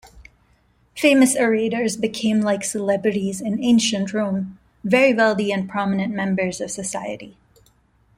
[0.97, 7.37] Famous orators became like celebrities in ancient Rome-very wealthy and prominent members of society.